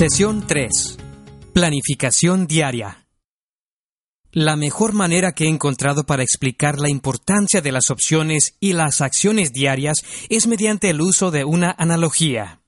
[0.00, 0.96] Sesión 3.
[1.52, 3.06] Planificación diaria.
[4.32, 9.02] La mejor manera que he encontrado para explicar la importancia de las opciones y las
[9.02, 9.98] acciones diarias
[10.30, 12.62] es mediante el uso de una analogía.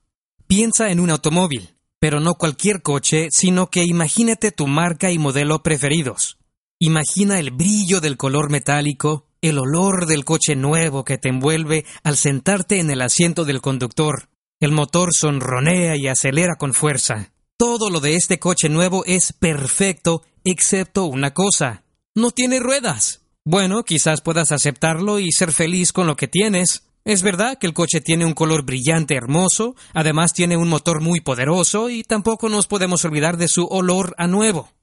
[0.45, 5.63] Piensa en un automóvil, pero no cualquier coche, sino que imagínate tu marca y modelo
[5.63, 6.37] preferidos.
[6.77, 12.15] Imagina el brillo del color metálico, el olor del coche nuevo que te envuelve al
[12.15, 14.29] sentarte en el asiento del conductor.
[14.59, 17.32] El motor sonronea y acelera con fuerza.
[17.65, 21.85] Todo lo de este coche nuevo es perfecto, excepto una cosa.
[22.13, 23.21] No tiene ruedas.
[23.45, 26.89] Bueno, quizás puedas aceptarlo y ser feliz con lo que tienes.
[27.05, 31.21] Es verdad que el coche tiene un color brillante hermoso, además tiene un motor muy
[31.21, 34.73] poderoso y tampoco nos podemos olvidar de su olor a nuevo.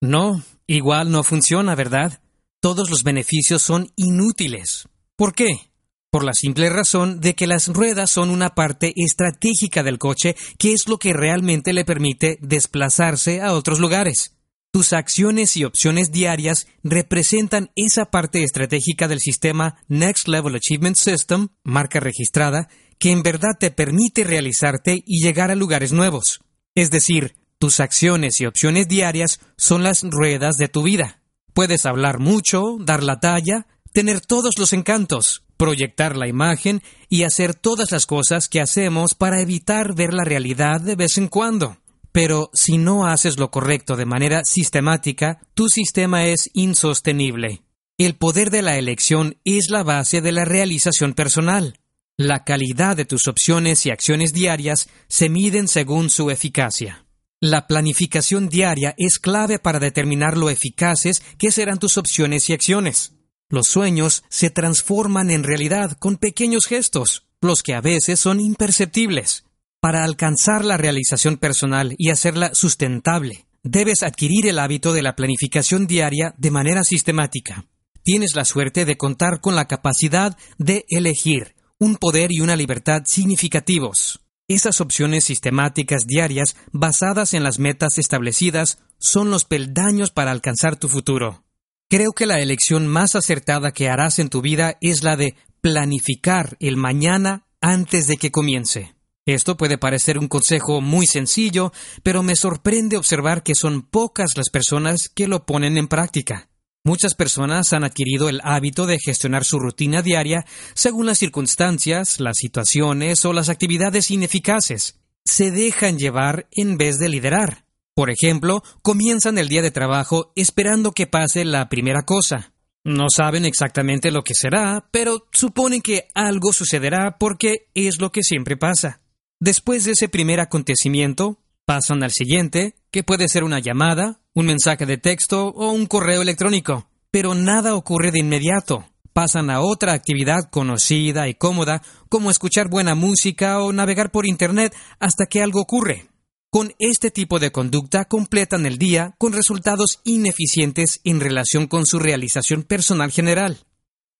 [0.00, 2.20] No, igual no funciona, ¿verdad?
[2.60, 4.88] Todos los beneficios son inútiles.
[5.16, 5.69] ¿Por qué?
[6.10, 10.72] Por la simple razón de que las ruedas son una parte estratégica del coche que
[10.72, 14.34] es lo que realmente le permite desplazarse a otros lugares.
[14.72, 21.48] Tus acciones y opciones diarias representan esa parte estratégica del sistema Next Level Achievement System,
[21.62, 26.40] marca registrada, que en verdad te permite realizarte y llegar a lugares nuevos.
[26.74, 31.20] Es decir, tus acciones y opciones diarias son las ruedas de tu vida.
[31.52, 37.54] Puedes hablar mucho, dar la talla, tener todos los encantos, proyectar la imagen y hacer
[37.54, 41.76] todas las cosas que hacemos para evitar ver la realidad de vez en cuando.
[42.12, 47.62] Pero si no haces lo correcto de manera sistemática, tu sistema es insostenible.
[47.98, 51.78] El poder de la elección es la base de la realización personal.
[52.16, 57.04] La calidad de tus opciones y acciones diarias se miden según su eficacia.
[57.40, 63.19] La planificación diaria es clave para determinar lo eficaces que serán tus opciones y acciones.
[63.50, 69.44] Los sueños se transforman en realidad con pequeños gestos, los que a veces son imperceptibles.
[69.80, 75.88] Para alcanzar la realización personal y hacerla sustentable, debes adquirir el hábito de la planificación
[75.88, 77.66] diaria de manera sistemática.
[78.04, 83.02] Tienes la suerte de contar con la capacidad de elegir, un poder y una libertad
[83.04, 84.20] significativos.
[84.46, 90.88] Esas opciones sistemáticas diarias basadas en las metas establecidas son los peldaños para alcanzar tu
[90.88, 91.42] futuro.
[91.90, 96.56] Creo que la elección más acertada que harás en tu vida es la de planificar
[96.60, 98.94] el mañana antes de que comience.
[99.26, 101.72] Esto puede parecer un consejo muy sencillo,
[102.04, 106.48] pero me sorprende observar que son pocas las personas que lo ponen en práctica.
[106.84, 112.36] Muchas personas han adquirido el hábito de gestionar su rutina diaria según las circunstancias, las
[112.36, 115.00] situaciones o las actividades ineficaces.
[115.24, 117.64] Se dejan llevar en vez de liderar.
[118.00, 122.54] Por ejemplo, comienzan el día de trabajo esperando que pase la primera cosa.
[122.82, 128.22] No saben exactamente lo que será, pero suponen que algo sucederá porque es lo que
[128.22, 129.02] siempre pasa.
[129.38, 134.86] Después de ese primer acontecimiento, pasan al siguiente, que puede ser una llamada, un mensaje
[134.86, 136.88] de texto o un correo electrónico.
[137.10, 138.86] Pero nada ocurre de inmediato.
[139.12, 144.74] Pasan a otra actividad conocida y cómoda, como escuchar buena música o navegar por Internet
[145.00, 146.09] hasta que algo ocurre.
[146.52, 152.00] Con este tipo de conducta completan el día con resultados ineficientes en relación con su
[152.00, 153.58] realización personal general.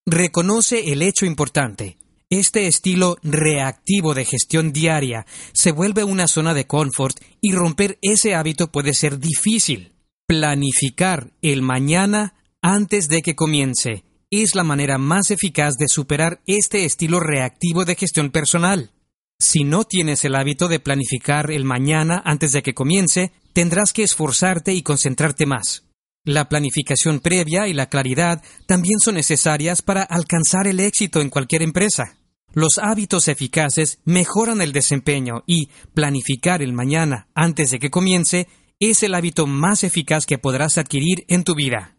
[0.07, 1.99] Reconoce el hecho importante.
[2.31, 8.37] Este estilo reactivo de gestión diaria se vuelve una zona de confort y romper ese
[8.37, 9.97] hábito puede ser difícil.
[10.29, 16.85] Planificar el mañana antes de que comience es la manera más eficaz de superar este
[16.85, 18.93] estilo reactivo de gestión personal.
[19.41, 24.03] Si no tienes el hábito de planificar el mañana antes de que comience, tendrás que
[24.03, 25.84] esforzarte y concentrarte más.
[26.27, 31.62] La planificación previa y la claridad también son necesarias para alcanzar el éxito en cualquier
[31.62, 32.19] empresa.
[32.53, 38.47] Los hábitos eficaces mejoran el desempeño y planificar el mañana antes de que comience
[38.79, 41.97] es el hábito más eficaz que podrás adquirir en tu vida.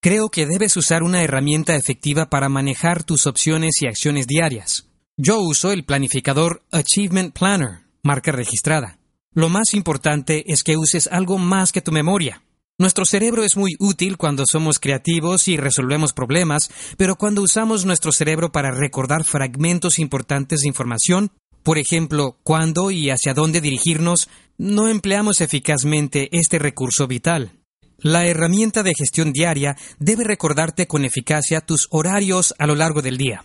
[0.00, 4.93] Creo que debes usar una herramienta efectiva para manejar tus opciones y acciones diarias.
[5.16, 8.98] Yo uso el planificador Achievement Planner, marca registrada.
[9.32, 12.42] Lo más importante es que uses algo más que tu memoria.
[12.78, 18.10] Nuestro cerebro es muy útil cuando somos creativos y resolvemos problemas, pero cuando usamos nuestro
[18.10, 21.30] cerebro para recordar fragmentos importantes de información,
[21.62, 24.28] por ejemplo, cuándo y hacia dónde dirigirnos,
[24.58, 27.52] no empleamos eficazmente este recurso vital.
[27.98, 33.16] La herramienta de gestión diaria debe recordarte con eficacia tus horarios a lo largo del
[33.16, 33.44] día.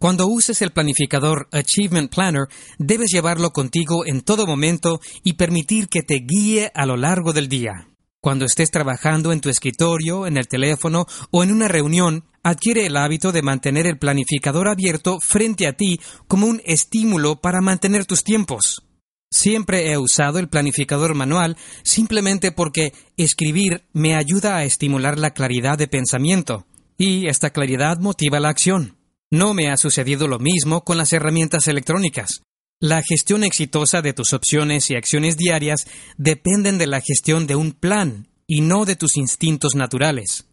[0.00, 2.48] Cuando uses el planificador Achievement Planner,
[2.78, 7.50] debes llevarlo contigo en todo momento y permitir que te guíe a lo largo del
[7.50, 7.86] día.
[8.22, 12.96] Cuando estés trabajando en tu escritorio, en el teléfono o en una reunión, adquiere el
[12.96, 18.24] hábito de mantener el planificador abierto frente a ti como un estímulo para mantener tus
[18.24, 18.86] tiempos.
[19.30, 25.76] Siempre he usado el planificador manual simplemente porque escribir me ayuda a estimular la claridad
[25.76, 26.66] de pensamiento,
[26.96, 28.99] y esta claridad motiva la acción.
[29.32, 32.42] No me ha sucedido lo mismo con las herramientas electrónicas.
[32.80, 35.86] La gestión exitosa de tus opciones y acciones diarias
[36.16, 40.46] dependen de la gestión de un plan y no de tus instintos naturales.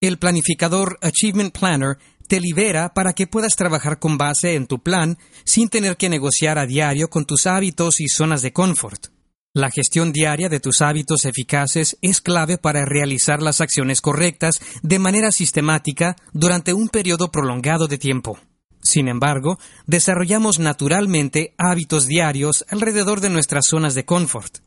[0.00, 5.18] El planificador Achievement Planner te libera para que puedas trabajar con base en tu plan
[5.44, 9.11] sin tener que negociar a diario con tus hábitos y zonas de confort.
[9.54, 14.98] La gestión diaria de tus hábitos eficaces es clave para realizar las acciones correctas de
[14.98, 18.38] manera sistemática durante un periodo prolongado de tiempo.
[18.80, 24.60] Sin embargo, desarrollamos naturalmente hábitos diarios alrededor de nuestras zonas de confort.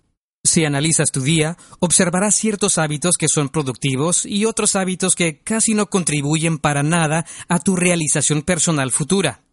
[0.43, 5.73] Si analizas tu día, observarás ciertos hábitos que son productivos y otros hábitos que casi
[5.73, 9.44] no contribuyen para nada a tu realización personal futura.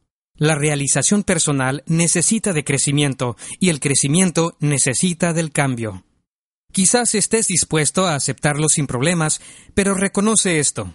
[0.42, 6.04] La realización personal necesita de crecimiento y el crecimiento necesita del cambio.
[6.72, 9.40] Quizás estés dispuesto a aceptarlo sin problemas,
[9.72, 10.94] pero reconoce esto.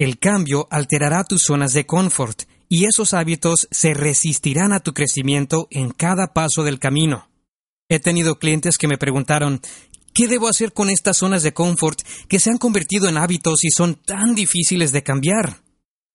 [0.00, 5.68] El cambio alterará tus zonas de confort y esos hábitos se resistirán a tu crecimiento
[5.70, 7.30] en cada paso del camino.
[7.88, 9.60] He tenido clientes que me preguntaron,
[10.12, 13.70] ¿qué debo hacer con estas zonas de confort que se han convertido en hábitos y
[13.70, 15.62] son tan difíciles de cambiar?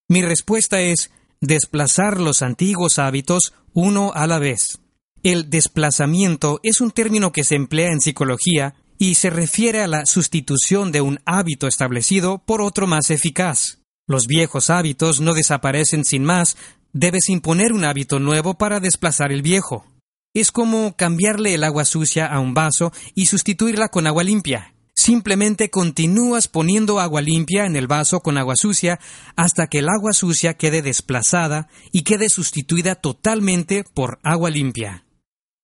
[0.09, 1.11] Mi respuesta es,
[1.43, 4.79] desplazar los antiguos hábitos uno a la vez.
[5.23, 10.05] El desplazamiento es un término que se emplea en psicología y se refiere a la
[10.05, 13.79] sustitución de un hábito establecido por otro más eficaz.
[14.07, 16.55] Los viejos hábitos no desaparecen sin más,
[16.93, 19.85] debes imponer un hábito nuevo para desplazar el viejo.
[20.33, 24.73] Es como cambiarle el agua sucia a un vaso y sustituirla con agua limpia.
[25.05, 29.01] Simplemente continúas poniendo agua limpia en el vaso con agua sucia
[29.35, 35.03] hasta que el agua sucia quede desplazada y quede sustituida totalmente por agua limpia.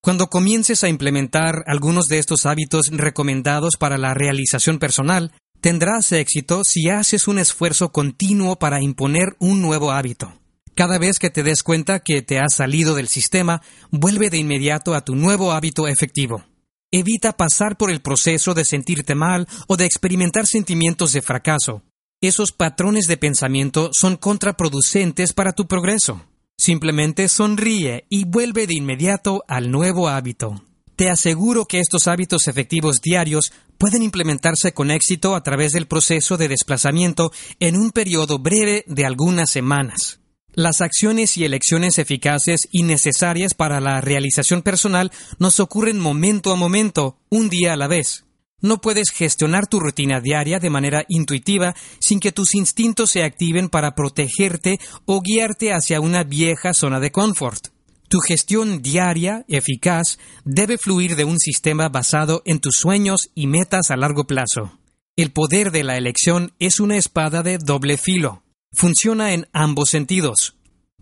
[0.02, 5.32] Cuando comiences a implementar algunos de estos hábitos recomendados para la realización personal,
[5.62, 10.34] Tendrás éxito si haces un esfuerzo continuo para imponer un nuevo hábito.
[10.74, 13.62] Cada vez que te des cuenta que te has salido del sistema,
[13.92, 16.46] vuelve de inmediato a tu nuevo hábito efectivo.
[16.92, 21.84] Evita pasar por el proceso de sentirte mal o de experimentar sentimientos de fracaso.
[22.20, 26.26] Esos patrones de pensamiento son contraproducentes para tu progreso.
[26.58, 30.64] Simplemente sonríe y vuelve de inmediato al nuevo hábito.
[30.96, 36.38] Te aseguro que estos hábitos efectivos diarios pueden implementarse con éxito a través del proceso
[36.38, 40.20] de desplazamiento en un periodo breve de algunas semanas.
[40.54, 46.56] Las acciones y elecciones eficaces y necesarias para la realización personal nos ocurren momento a
[46.56, 48.26] momento, un día a la vez.
[48.62, 53.70] No puedes gestionar tu rutina diaria de manera intuitiva sin que tus instintos se activen
[53.70, 57.68] para protegerte o guiarte hacia una vieja zona de confort.
[58.10, 63.92] Tu gestión diaria, eficaz, debe fluir de un sistema basado en tus sueños y metas
[63.92, 64.80] a largo plazo.
[65.16, 68.42] El poder de la elección es una espada de doble filo.
[68.72, 70.56] Funciona en ambos sentidos.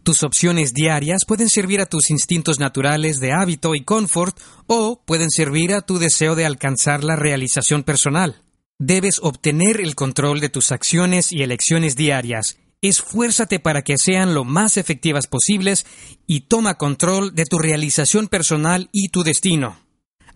[0.03, 5.29] Tus opciones diarias pueden servir a tus instintos naturales de hábito y confort o pueden
[5.29, 8.41] servir a tu deseo de alcanzar la realización personal.
[8.79, 14.43] Debes obtener el control de tus acciones y elecciones diarias esfuérzate para que sean lo
[14.43, 15.85] más efectivas posibles
[16.25, 19.86] y toma control de tu realización personal y tu destino.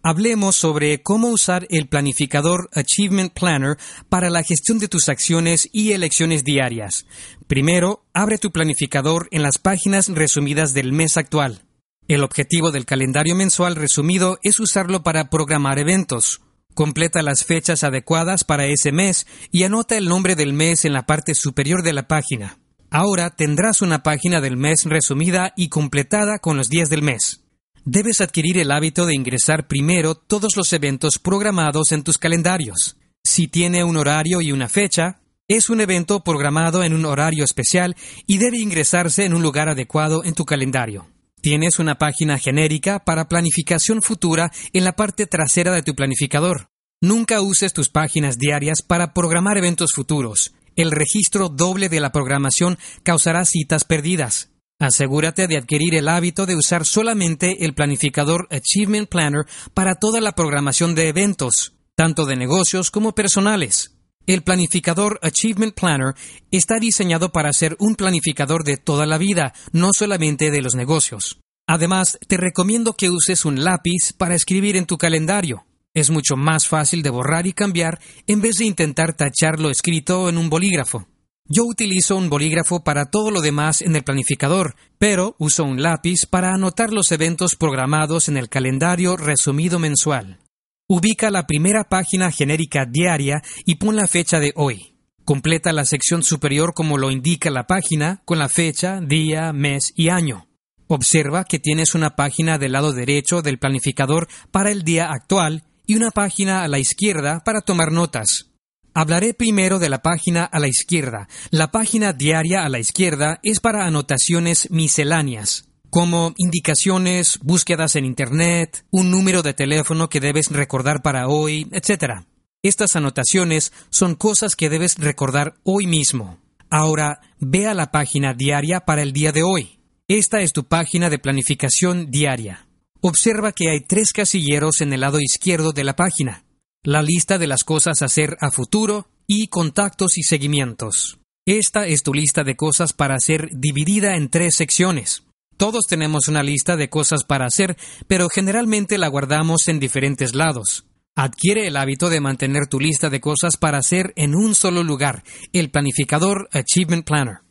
[0.03, 3.77] Hablemos sobre cómo usar el planificador Achievement Planner
[4.10, 7.05] para la gestión de tus acciones y elecciones diarias.
[7.48, 11.63] Primero, abre tu planificador en las páginas resumidas del mes actual.
[12.08, 16.41] El objetivo del calendario mensual resumido es usarlo para programar eventos,
[16.74, 21.05] Completa las fechas adecuadas para ese mes y anota el nombre del mes en la
[21.05, 22.60] parte superior de la página.
[22.89, 27.41] Ahora tendrás una página del mes resumida y completada con los días del mes.
[27.86, 32.96] Debes adquirir el hábito de ingresar primero todos los eventos programados en tus calendarios.
[33.24, 37.96] Si tiene un horario y una fecha, es un evento programado en un horario especial
[38.28, 41.10] y debe ingresarse en un lugar adecuado en tu calendario.
[41.42, 46.70] Tienes una página genérica para planificación futura en la parte trasera de tu planificador.
[47.02, 50.54] Nunca uses tus páginas diarias para programar eventos futuros.
[50.76, 54.52] El registro doble de la programación causará citas perdidas.
[54.82, 59.46] Asegúrate de adquirir el hábito de usar solamente el planificador Achievement Planner
[59.76, 63.96] para toda la programación de eventos, tanto de negocios como personales.
[64.26, 66.16] El planificador Achievement Planner
[66.50, 71.40] está diseñado para ser un planificador de toda la vida, no solamente de los negocios.
[71.68, 75.64] Además, te recomiendo que uses un lápiz para escribir en tu calendario.
[75.94, 80.28] Es mucho más fácil de borrar y cambiar en vez de intentar tachar lo escrito
[80.28, 81.06] en un bolígrafo.
[81.53, 86.25] Yo utilizo un bolígrafo para todo lo demás en el planificador, pero uso un lápiz
[86.25, 90.39] para anotar los eventos programados en el calendario resumido mensual.
[90.88, 94.96] Ubica la primera página genérica diaria y pon la fecha de hoy.
[95.25, 100.08] Completa la sección superior como lo indica la página, con la fecha, día, mes y
[100.08, 100.48] año.
[100.88, 105.96] Observa que tienes una página del lado derecho del planificador para el día actual y
[105.96, 108.50] una página a la izquierda para tomar notas.
[108.94, 111.30] Hablaré primero de la página a la izquierda.
[111.50, 118.86] La página diaria a la izquierda es para anotaciones misceláneas, como indicaciones, búsquedas en Internet,
[118.92, 122.26] un número de teléfono que debes recordar para hoy, etc.
[122.64, 126.40] Estas anotaciones son cosas que debes recordar hoy mismo.
[126.70, 129.80] Ahora, ve a la página diaria para el día de hoy.
[130.10, 132.68] Esta es tu página de planificación diaria.
[133.00, 136.44] Observa que hay tres casilleros en el lado izquierdo de la página
[136.84, 141.20] la lista de las cosas a hacer a futuro y contactos y seguimientos.
[141.46, 145.24] Esta es tu lista de cosas para hacer dividida en tres secciones.
[145.58, 150.86] Todos tenemos una lista de cosas para hacer, pero generalmente la guardamos en diferentes lados.
[151.16, 155.24] Adquiere el hábito de mantener tu lista de cosas para hacer en un solo lugar,
[155.54, 157.42] el planificador Achievement Planner.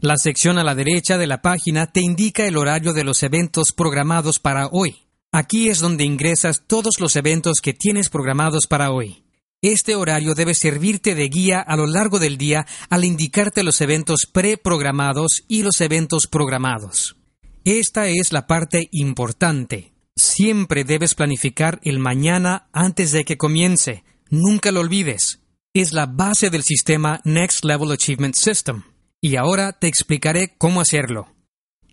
[0.00, 3.72] La sección a la derecha de la página te indica el horario de los eventos
[3.76, 5.07] programados para hoy.
[5.30, 9.24] Aquí es donde ingresas todos los eventos que tienes programados para hoy.
[9.60, 14.26] Este horario debe servirte de guía a lo largo del día al indicarte los eventos
[14.32, 17.16] preprogramados y los eventos programados.
[17.64, 19.92] Esta es la parte importante.
[20.16, 24.04] Siempre debes planificar el mañana antes de que comience.
[24.30, 25.40] Nunca lo olvides.
[25.74, 28.84] Es la base del sistema Next Level Achievement System.
[29.20, 31.34] Y ahora te explicaré cómo hacerlo.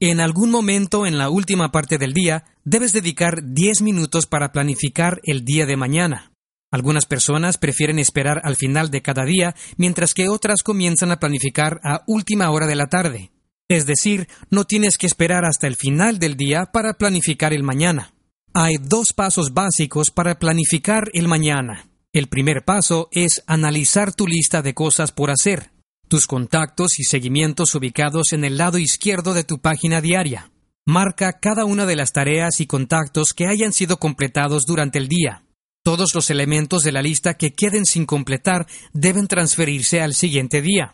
[0.08, 5.20] En algún momento en la última parte del día, debes dedicar 10 minutos para planificar
[5.24, 6.32] el día de mañana.
[6.72, 11.80] Algunas personas prefieren esperar al final de cada día, mientras que otras comienzan a planificar
[11.84, 13.32] a última hora de la tarde.
[13.68, 18.14] Es decir, no tienes que esperar hasta el final del día para planificar el mañana.
[18.54, 21.90] Hay dos pasos básicos para planificar el mañana.
[22.14, 25.72] El primer paso es analizar tu lista de cosas por hacer
[26.08, 30.52] tus contactos y seguimientos ubicados en el lado izquierdo de tu página diaria.
[30.86, 35.44] Marca cada una de las tareas y contactos que hayan sido completados durante el día.
[35.84, 40.94] Todos los elementos de la lista que queden sin completar deben transferirse al siguiente día.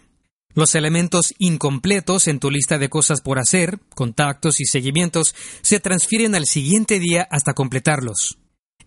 [0.54, 6.36] Los elementos incompletos en tu lista de cosas por hacer, contactos y seguimientos se transfieren
[6.36, 8.38] al siguiente día hasta completarlos.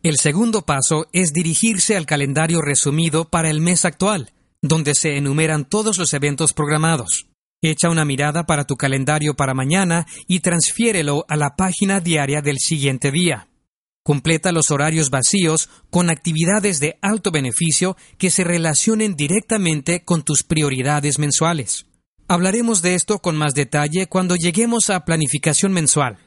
[0.02, 4.30] El segundo paso es dirigirse al calendario resumido para el mes actual
[4.64, 7.26] donde se enumeran todos los eventos programados.
[7.62, 12.56] Echa una mirada para tu calendario para mañana y transfiérelo a la página diaria del
[12.58, 13.48] siguiente día.
[14.02, 20.42] Completa los horarios vacíos con actividades de alto beneficio que se relacionen directamente con tus
[20.42, 21.86] prioridades mensuales.
[22.26, 26.18] Hablaremos de esto con más detalle cuando lleguemos a planificación mensual.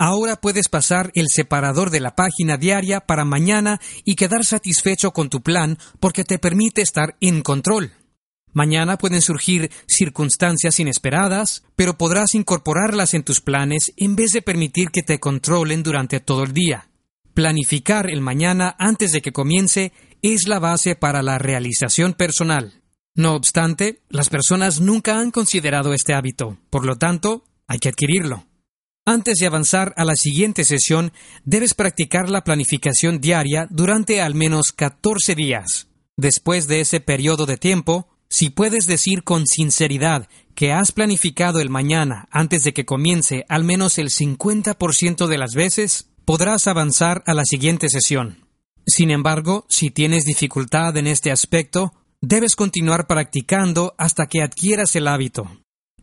[0.00, 5.28] Ahora puedes pasar el separador de la página diaria para mañana y quedar satisfecho con
[5.28, 7.92] tu plan porque te permite estar en control.
[8.52, 14.90] Mañana pueden surgir circunstancias inesperadas, pero podrás incorporarlas en tus planes en vez de permitir
[14.90, 16.88] que te controlen durante todo el día.
[17.34, 22.82] Planificar el mañana antes de que comience es la base para la realización personal.
[23.16, 28.47] No obstante, las personas nunca han considerado este hábito, por lo tanto, hay que adquirirlo.
[29.08, 31.14] Antes de avanzar a la siguiente sesión,
[31.46, 35.88] debes practicar la planificación diaria durante al menos 14 días.
[36.18, 41.70] Después de ese periodo de tiempo, si puedes decir con sinceridad que has planificado el
[41.70, 47.32] mañana antes de que comience al menos el 50% de las veces, podrás avanzar a
[47.32, 48.46] la siguiente sesión.
[48.86, 55.08] Sin embargo, si tienes dificultad en este aspecto, debes continuar practicando hasta que adquieras el
[55.08, 55.50] hábito.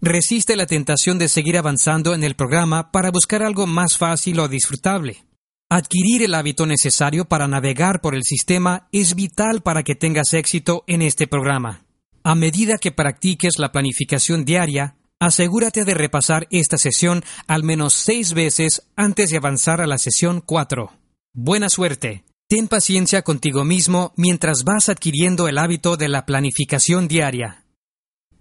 [0.08, 4.48] Resiste la tentación de seguir avanzando en el programa para buscar algo más fácil o
[4.48, 5.26] disfrutable.
[5.68, 10.84] Adquirir el hábito necesario para navegar por el sistema es vital para que tengas éxito
[10.86, 11.88] en este programa.
[12.24, 18.36] A medida que practiques la planificación diaria, asegúrate de repasar esta sesión al menos seis
[18.36, 20.92] veces antes de avanzar a la sesión 4.
[21.34, 22.26] Buena suerte.
[22.48, 27.65] Ten paciencia contigo mismo mientras vas adquiriendo el hábito de la planificación diaria.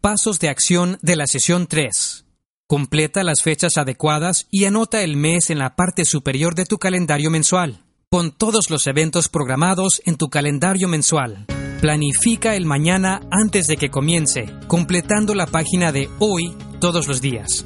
[0.05, 2.27] Pasos de acción de la sesión 3.
[2.69, 7.31] Completa las fechas adecuadas y anota el mes en la parte superior de tu calendario
[7.31, 7.87] mensual.
[8.11, 11.47] Pon todos los eventos programados en tu calendario mensual.
[11.81, 17.65] Planifica el mañana antes de que comience, completando la página de hoy todos los días.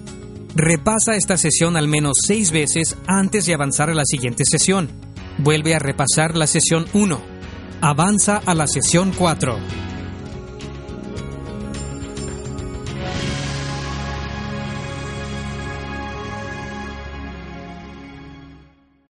[0.55, 4.89] Repasa esta sesión al menos seis veces antes de avanzar a la siguiente sesión.
[5.39, 7.21] Vuelve a repasar la sesión 1.
[7.81, 9.59] Avanza a la sesión 4.